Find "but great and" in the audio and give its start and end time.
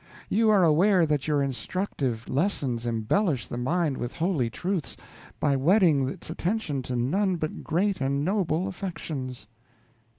7.35-8.25